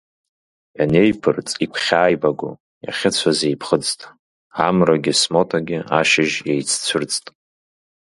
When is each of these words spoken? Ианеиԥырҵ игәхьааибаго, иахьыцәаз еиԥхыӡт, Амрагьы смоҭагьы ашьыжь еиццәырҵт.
Ианеиԥырҵ 0.79 1.49
игәхьааибаго, 1.63 2.51
иахьыцәаз 2.85 3.39
еиԥхыӡт, 3.49 3.99
Амрагьы 4.67 5.13
смоҭагьы 5.21 5.79
ашьыжь 5.99 6.35
еиццәырҵт. 6.51 7.25